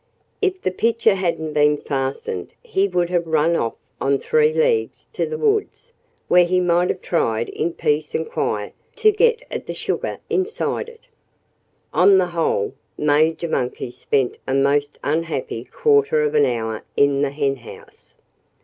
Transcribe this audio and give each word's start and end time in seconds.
If 0.41 0.63
the 0.63 0.71
pitcher 0.71 1.13
hadn't 1.13 1.53
been 1.53 1.77
fastened 1.77 2.53
he 2.63 2.87
would 2.87 3.11
have 3.11 3.27
run 3.27 3.55
off 3.55 3.75
on 4.01 4.17
three 4.17 4.51
legs, 4.51 5.05
to 5.13 5.27
the 5.27 5.37
woods, 5.37 5.93
where 6.27 6.43
he 6.43 6.59
might 6.59 6.89
have 6.89 7.03
tried 7.03 7.49
in 7.49 7.73
peace 7.73 8.15
and 8.15 8.27
quiet 8.27 8.73
to 8.95 9.11
get 9.11 9.43
at 9.51 9.67
the 9.67 9.75
sugar 9.75 10.17
inside 10.27 10.89
it. 10.89 11.05
On 11.93 12.17
the 12.17 12.25
whole, 12.33 12.73
Major 12.97 13.47
Monkey 13.47 13.91
spent 13.91 14.39
a 14.47 14.55
most 14.55 14.97
unhappy 15.03 15.65
quarter 15.65 16.23
of 16.23 16.33
an 16.33 16.47
hour 16.47 16.83
in 16.97 17.21
the 17.21 17.29
henhouse. 17.29 18.15